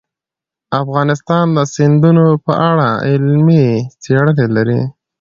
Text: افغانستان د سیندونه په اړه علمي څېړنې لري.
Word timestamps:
افغانستان 0.81 1.45
د 1.57 1.59
سیندونه 1.75 2.23
په 2.45 2.53
اړه 2.69 2.89
علمي 3.09 3.65
څېړنې 4.03 4.45
لري. 4.55 4.81